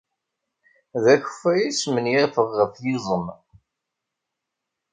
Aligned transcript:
D 1.03 1.05
akeffay 1.13 1.61
ay 1.65 1.73
smenyafeɣ 1.81 2.49
ɣef 2.59 2.73
yiẓem. 2.85 3.25